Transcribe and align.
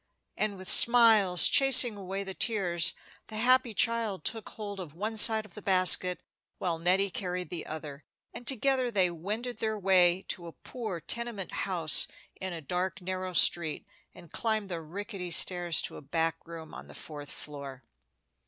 And 0.35 0.57
with 0.57 0.67
smiles 0.67 1.47
chasing 1.47 1.95
away 1.95 2.23
the 2.23 2.33
tears, 2.33 2.95
the 3.27 3.37
happy 3.37 3.75
child 3.75 4.23
took 4.25 4.49
hold 4.49 4.79
of 4.79 4.95
one 4.95 5.15
side 5.15 5.45
of 5.45 5.53
the 5.53 5.61
basket, 5.61 6.19
while 6.57 6.79
Nettie 6.79 7.11
carried 7.11 7.51
the 7.51 7.67
other, 7.67 8.03
and 8.33 8.47
together 8.47 8.89
they 8.89 9.11
wended 9.11 9.59
their 9.59 9.77
way 9.77 10.25
to 10.29 10.47
a 10.47 10.53
poor 10.53 11.01
tenement 11.01 11.51
house 11.69 12.07
in 12.35 12.51
a 12.51 12.61
dark 12.61 12.99
narrow 12.99 13.33
street, 13.33 13.85
and 14.11 14.33
climbed 14.33 14.69
the 14.69 14.81
rickety 14.81 15.29
stairs 15.29 15.83
to 15.83 15.97
a 15.97 16.01
back 16.01 16.47
room 16.47 16.73
on 16.73 16.87
the 16.87 16.95
fourth 16.95 17.29
floor. 17.29 17.83